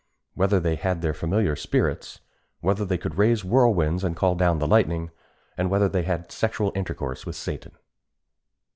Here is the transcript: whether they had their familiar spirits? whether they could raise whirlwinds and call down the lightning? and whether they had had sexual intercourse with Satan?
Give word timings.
whether 0.33 0.59
they 0.59 0.73
had 0.77 1.03
their 1.03 1.13
familiar 1.13 1.55
spirits? 1.55 2.21
whether 2.59 2.83
they 2.83 2.97
could 2.97 3.19
raise 3.19 3.43
whirlwinds 3.45 4.03
and 4.03 4.15
call 4.15 4.33
down 4.33 4.57
the 4.57 4.65
lightning? 4.67 5.11
and 5.55 5.69
whether 5.69 5.87
they 5.87 6.01
had 6.01 6.21
had 6.21 6.31
sexual 6.31 6.71
intercourse 6.73 7.23
with 7.23 7.35
Satan? 7.35 7.73